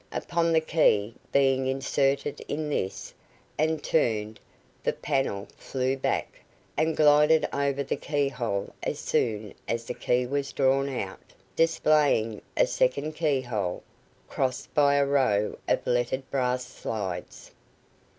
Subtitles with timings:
[0.11, 3.13] Upon the key being inserted in this,
[3.55, 4.39] and turned,
[4.81, 6.39] the panel flew back,
[6.75, 11.21] and glided over the key hole as soon as the key was drawn out,
[11.55, 13.83] displaying a second key hole,
[14.27, 17.51] crossed by a row of lettered brass slides.